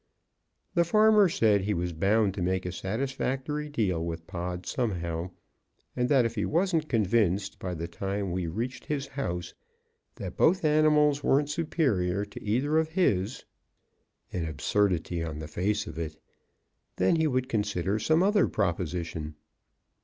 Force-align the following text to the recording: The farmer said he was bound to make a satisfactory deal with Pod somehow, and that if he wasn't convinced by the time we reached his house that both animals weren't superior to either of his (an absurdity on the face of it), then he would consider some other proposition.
The 0.73 0.83
farmer 0.83 1.29
said 1.29 1.61
he 1.61 1.75
was 1.75 1.93
bound 1.93 2.33
to 2.33 2.41
make 2.41 2.65
a 2.65 2.71
satisfactory 2.71 3.69
deal 3.69 4.03
with 4.03 4.25
Pod 4.25 4.65
somehow, 4.65 5.29
and 5.95 6.09
that 6.09 6.25
if 6.25 6.33
he 6.33 6.43
wasn't 6.43 6.89
convinced 6.89 7.59
by 7.59 7.75
the 7.75 7.87
time 7.87 8.31
we 8.31 8.47
reached 8.47 8.85
his 8.85 9.05
house 9.09 9.53
that 10.15 10.35
both 10.35 10.65
animals 10.65 11.23
weren't 11.23 11.51
superior 11.51 12.25
to 12.25 12.43
either 12.43 12.79
of 12.79 12.89
his 12.89 13.45
(an 14.33 14.45
absurdity 14.45 15.21
on 15.23 15.37
the 15.37 15.47
face 15.47 15.85
of 15.85 15.99
it), 15.99 16.19
then 16.95 17.17
he 17.17 17.27
would 17.27 17.47
consider 17.47 17.99
some 17.99 18.23
other 18.23 18.47
proposition. 18.47 19.35